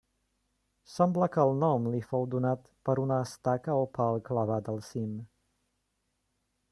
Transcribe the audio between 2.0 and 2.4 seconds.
fou